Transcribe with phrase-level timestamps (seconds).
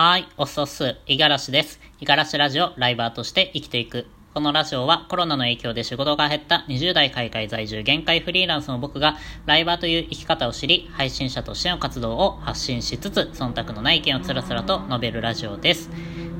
[0.00, 1.80] はい、おっそっす、いがらしです。
[1.98, 4.06] いがらしラジオ、ライバーとして生きていく。
[4.32, 9.16] このラジオはコロナの影響で仕事が減った20代海外在住限界フリーランスの僕が
[9.46, 15.90] ライバーという生き方を知り、配信者としての活動を発信しつつ、忖度のない意見をつらつらと述べるラジオです。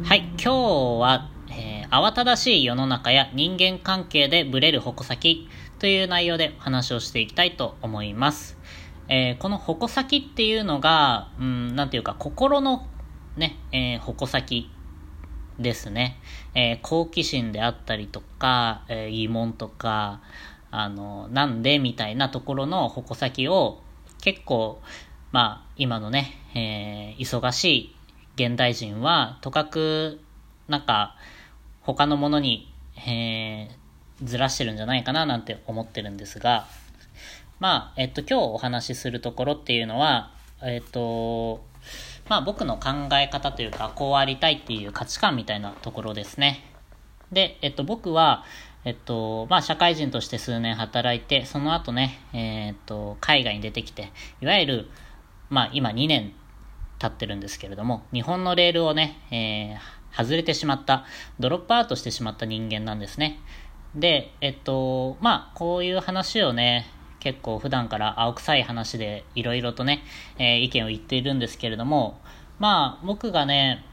[0.05, 0.53] はい、今日
[1.01, 5.49] は、えー、慌ただしい世の中や人間関係でブレる矛先
[5.81, 8.57] という内容で話をしていきたいと思います。
[9.09, 12.87] えー、この矛先っていうのが、うん、なんていうか、心の
[13.39, 14.70] ね、えー、矛先
[15.59, 16.20] ですね。
[16.55, 20.20] えー、好奇心であったりとか、えー、疑問とか、
[20.70, 23.80] あの、なんでみたいなところの矛先を
[24.20, 24.80] 結構、
[25.32, 27.96] まあ、今のね、えー、忙しい
[28.34, 30.20] 現代人は、とかく、
[30.68, 31.16] なんか、
[31.80, 32.73] 他のものに、
[33.07, 36.66] えー、ずらしてるんじゃないかななんて思ってるんですが、
[37.60, 40.32] まあ、えっと、今日お話しするところっていうのは、
[40.62, 41.65] えっと、
[42.28, 46.65] まあ僕の考え方というか、こうありたいっていう価値観みたいなところですね。
[47.32, 48.45] で、えっと僕は、
[48.85, 54.90] えっと、まあ社会人として数年働いて、その後ね、えー、っと、海外に出てきて、いわゆる、
[55.51, 56.32] まあ今2年
[56.98, 61.04] 経ってるんですけれども、日本のレールをね、えー、外れてしまった、
[61.38, 63.40] ドロップアウトしてしまった人間なんですね。
[63.95, 66.87] で、えっと、まあ、こういう話をね、
[67.21, 70.03] 結構普段から青臭い話でいろいろとね、
[70.38, 72.21] えー、意見を言っているんですけれども、
[72.59, 73.84] まあ僕がね、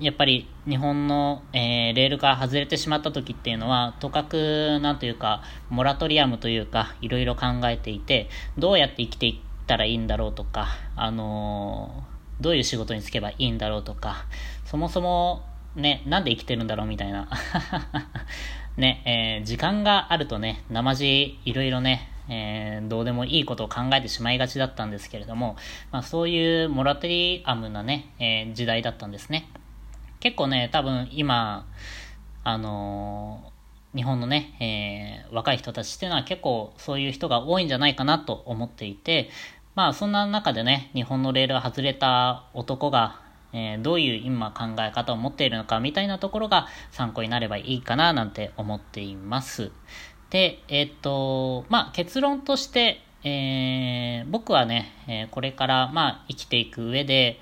[0.00, 14.26] やっぱり日本の、えー、レールから外れてしまった時っていうのは、とかく、なんというか、モラトリアムというか、いろいろ考えていて、どうやって生きていったらいいんだろうとか、あのー、どういう仕事に就けばいいんだろうとか、
[14.66, 15.42] そもそも、
[15.74, 17.28] ね、なんで生きてるんだろうみたいな。
[18.76, 25.56] ね、えー、時間があるとね、生地いろいろね、えー、どうでもいいことを考えてしまいがちだったんですけれども、
[25.90, 29.48] まあ、そういうモラトリアムなね、えー、時代だったんですね。
[30.20, 31.66] 結構ね、多分今、
[32.44, 39.30] あのー、日本のね、えー、若い人たちっていうのは結構そういう人が多いんじゃないかなと思っていて、
[39.74, 43.20] まあそんな中でね、日本のレールが外れた男が、
[43.52, 49.72] えー、どういう今考え方を持っているのかみたいなところが参考になればいいかななんて思っています。
[50.32, 57.38] で、えっ、と、まあ、結論として、えー、僕はね、えー、これから、まあ、生きていく上で、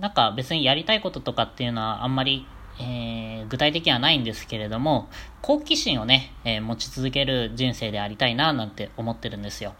[0.00, 2.46] なんか別にやりたいこととかっていうのはあんまり、
[2.80, 5.10] えー、具体的にはないんですけれども、
[5.42, 9.74] 好奇心をね、えー、持ち続ける人生でありたいな、なんて思ってるんですよ。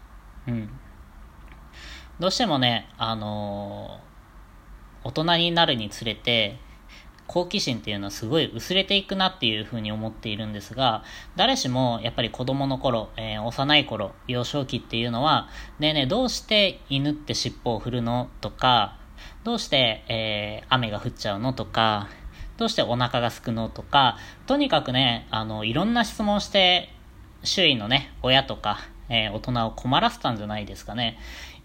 [0.47, 0.69] うん。
[2.19, 6.59] どうしてもね、あのー、大人になるにつれて、
[7.27, 11.03] 好奇心っていうのはすごい薄れていくなっていうふうに思っているんですが、
[11.35, 15.49] 誰しもやっぱり子供の頃、えー、幼い頃、幼少期っていうのは、
[15.79, 18.97] ねえねえどうして犬って尻尾を振るのとか、
[19.43, 22.09] どうして、えー、雨が降っちゃうのとか、
[22.57, 26.89] どうしてお腹がすくのとか、とにかくね、あの、いろんな質問して、
[27.43, 31.17] 周囲のね、親とか、えー、大人を困らせたんじゃないですかね。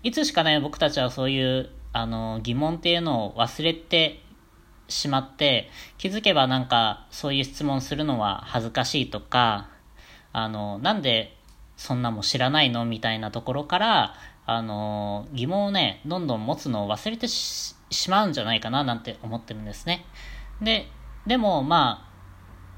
[0.03, 4.22] いつしかね、僕たちはそういう、あの、疑問っていうのを忘れて
[4.91, 9.71] しまって、気づけばなんかそういう質問するのは恥ずかしいとか、
[10.33, 11.37] あの、なんで
[11.77, 14.15] そんなも知らないのみたいなところから、
[14.47, 17.75] あの、疑問をね、どんどん持つのを忘れてし
[18.09, 20.05] まうんじゃないかななんて思ってるんですね。
[20.61, 20.89] で、
[21.27, 22.11] でもまあ、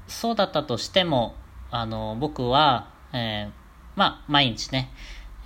[0.07, 1.35] そうだったとしても、
[1.71, 3.51] あの、僕は、えー、
[3.95, 4.91] まあ、毎日ね、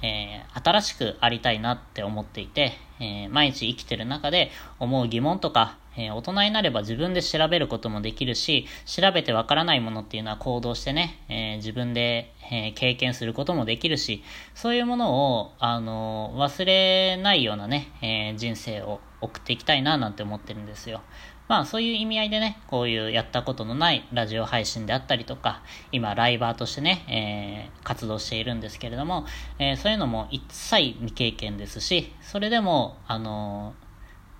[0.01, 21.02] えー、新しくありたいなって思っていて、えー、毎日生きてる中で思う疑問とか、えー、大人になれば自分で調べることもできるし、調べてわからないものっていうのは行動してね、え自分で、え経験することもできるし、そういうものを、あの忘れないようなね、え人生を送っていきたいななんて思ってるんですよ。
[21.47, 29.25] まあそういう意味合いでね、こういうやったことのないラジオ配信であったりとか、今ライバーとしてね、えー、活動しているんですけれども、
[29.59, 33.88] えー、そういうのも一切未経験ですし、それでも、あのー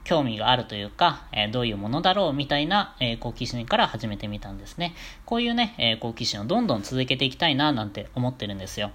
[0.07, 4.95] 興味があるというか、え、どういうものだろうみたいな、え、好奇心から始めてみたんですね。
[5.25, 8.92] こういうね、え、好奇心をどんどん続けていきたいななんて思ってるんですよ。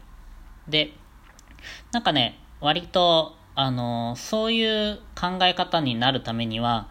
[0.68, 0.94] で、
[1.92, 6.88] なんかね、割と、あのそういう考え方になるためには、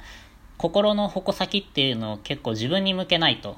[0.61, 3.57] 心の矛先っていうのを結構自分に向けないと。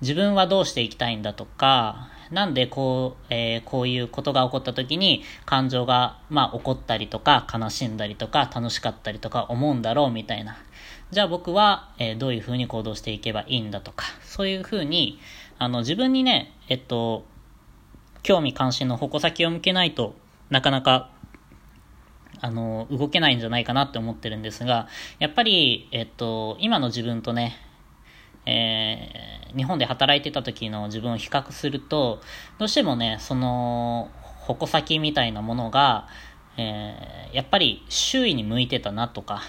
[0.00, 10.56] 自分はどうしていきたいんだとか、なんでこう、えー、こういうことが起こった時に感情が、まあ、起こったりとか、悲しんだりとか、楽しかったりとか思うんだろうみたいな。
[11.12, 15.20] じゃあ僕は、えー、どういう風に行動していけばいいんだとか、そういう風に、
[15.60, 17.24] あの、自分にね、えっと、
[18.24, 20.16] 興味関心の矛先を向けないと
[20.50, 21.10] なかなか
[22.44, 24.86] あの、動けないんじゃないかなって思ってるんですが、
[25.18, 27.56] やっぱり、えっと、今の自分とね、
[28.44, 32.20] えー、日本で働いてた時の自分を比較すると、
[32.58, 34.10] どうしてもね、その、
[34.40, 36.06] 矛先みたいなものが、
[36.58, 39.40] えー、やっぱり周囲に向いてたなとか、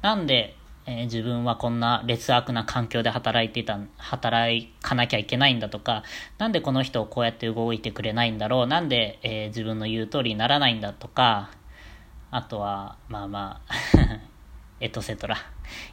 [0.00, 0.56] なんで、
[0.86, 6.02] えー、自分はこんな劣悪な環境で働いてた、働かなきゃいけないんだとか、
[6.38, 11.50] なんでこの人をこうやって動いてくれないんだろう、なんで、えー、自分の言う通りにならないんだとか、
[12.32, 13.74] あとは、まあまあ
[14.80, 15.36] エトセトラ。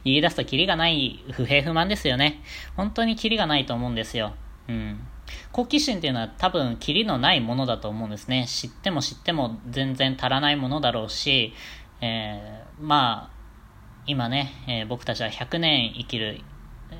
[0.04, 2.42] 言い出すとキリがない不平不満ですよね。
[2.76, 4.32] 本当にキリがないと思うんですよ。
[4.66, 5.06] うん。
[5.52, 8.46] 好奇心っていうのは多分キリのないものだと思うんですね。
[8.48, 11.52] 知っても知っても全然足らないものだろうし、
[12.00, 13.40] えー、まあ、
[14.06, 16.40] 今ね、えー、僕たちは100年生きる、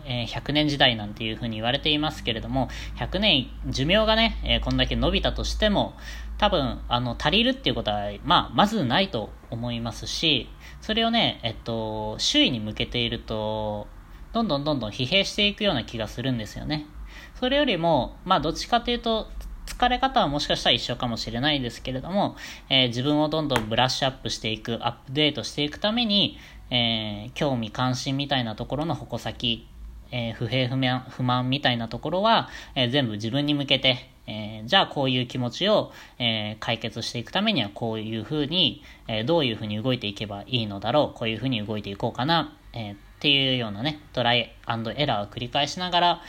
[0.05, 5.95] え、100年時代なんていうふうに言われていますけれども、100年、寿命がね、え、こんだけ伸びたとしても、
[6.39, 10.49] 多分、あの、足りるっていうことは、まあ、まずないと思いますし、
[10.81, 13.87] それをね、えっと、周囲に向けていると、
[14.33, 16.87] どんどんどんどん疲弊していくような気がするんですよね。
[17.35, 19.29] それよりも、まあ、どっちかというと、
[19.67, 22.37] 疲れ方はもしかしたら一緒かもしれないですけれども、
[22.69, 26.39] えー、自分をどんどんブラッシュアップしていく、アップデートしていくために、
[26.71, 29.69] えー、興味関心みたいなところの矛先、
[30.13, 46.23] えー、不平不満不満みたいなところは、えー、全部自分に向けて、えー、じゃあこういう気持ちを、え、解決していくためにはこういうふうに、え、どういうふうに動いていけばいいのだろう、こういうふうに動いていこうかな、え、っていうようなね、トライエラーを繰り返しながら、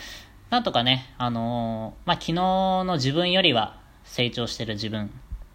[0.49, 5.11] なんとかね、あの、まあ、昨日の自分よりは成長してる自分、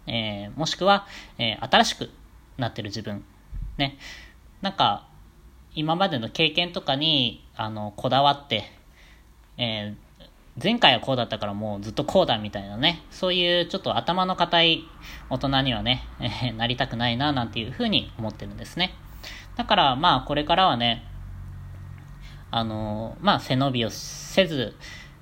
[0.07, 1.05] え、もしくは、
[1.37, 2.09] え、新しく
[2.57, 3.25] なってる自分、
[3.77, 3.97] ね、
[4.61, 5.07] なんか、
[5.75, 8.65] 今までの経験とかに、あの、こだわって、
[9.57, 10.07] えー、
[10.61, 14.85] 前回はこうだったからもうずっとこうだみたいなね、そういうちょっと頭の固い
[15.29, 18.95] 大人にはね、えー、なりたくないななんていうふうに思ってるんですね。
[19.55, 21.03] だからまあこれからはね、
[22.49, 24.75] あのー、まあ背伸びをせず、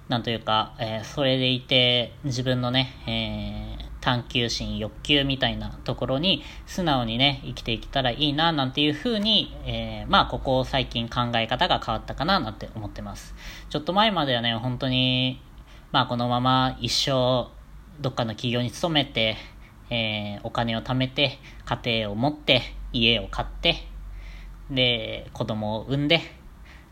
[0.07, 13.33] なんというか、えー、それでいて自分のね、え、探求心、欲求みたいなところに素直にね、生きていけたらいいな、なんていうふうに、えー、まあ、ここ最近考え方が変わったかな、なんて思ってます。
[13.71, 15.41] ちょっと前まではね、本当に、
[15.91, 17.49] まあ、このまま一生、
[17.99, 19.37] どっかの企業に勤めて、
[19.89, 22.61] えー、お金を貯めて、家庭を持って、
[22.93, 23.87] 家を買って、
[24.69, 26.21] で、子供を産んで、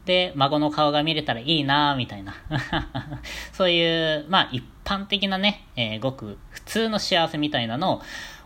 [0.06, 2.36] で、孫の顔が見れたらいいなみたいな。
[3.54, 8.02] そういう、まあ一般的なね、えー、ごく普通の幸せみたいなのを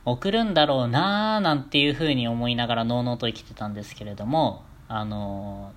[0.06, 5.72] 送るんだろうななんていうふうに思いながらのうのうと生きてたんですけれども、あの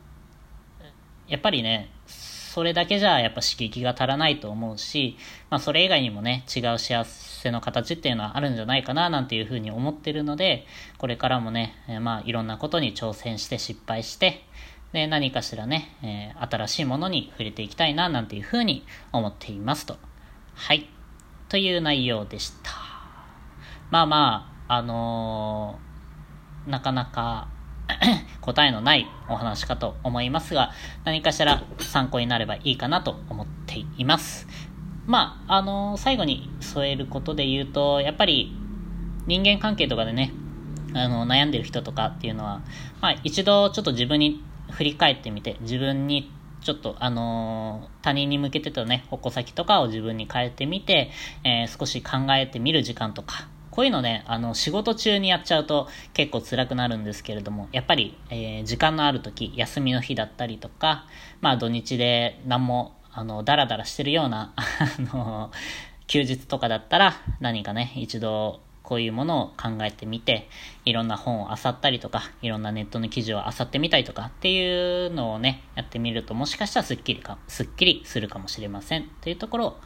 [1.29, 5.17] ー、やっぱりね、それだけじゃやっぱ刺激が足らないと思うし、
[5.51, 10.67] まあそれ以外にもね、違う幸せの形っていうのはあるんじゃないかななんていうふうに思ってるので、
[10.99, 14.45] これからもね、まあいろんなことに挑戦して失敗して、
[14.93, 19.97] で、何かしらね、えー、新しいものに触れていきたいな、なんていうふうに思っていますと。
[20.55, 20.89] はい。
[21.49, 22.71] という内容でした。
[23.91, 27.49] まあまあ、あのー、なかなか
[28.41, 30.73] 答えのないお話かと思いますが、
[31.05, 34.49] 何かしら参考になればいいかなと思っています。
[35.07, 38.57] まあ、あのー、最後に添えることで言うと、やっぱり
[39.27, 40.33] 人間関係とかでね、
[40.95, 42.63] あの、悩んでる人とかっていうのは、
[43.01, 51.11] まあ一度ちょっと自分に振り返ってみて、自分にちょっと、あのー、他人に向けてたね、矛先とかを自分に変えてみて、
[51.45, 61.07] えー、少し考えてみる時間とか、こういうのね、あの、仕事中にやっちゃうと結構辛くなるんですけれども、やっぱり、えー、時間のある時、休みの日だったりとか、
[61.41, 65.51] まあ土日で何も、あの、ダラダラしてるような、 あの、
[66.07, 70.49] 休日とかだったら、何かね、一度こういうものを考えてみて、
[70.85, 79.09] いろんな本を漁ったりとか、いろんなネットの記事を漁ってみたりとかっていうのをね、やってみるともしかしたらスッキリか、スッキリするかもしれません。
[79.21, 79.81] というところを、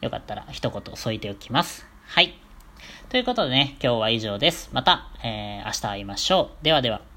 [0.00, 1.86] よかったら一言添えておきます。
[2.04, 2.34] はい。
[3.10, 4.70] ということでね、今日は以上です。
[4.72, 6.64] また、えー、明日会いましょう。
[6.64, 7.07] ではでは。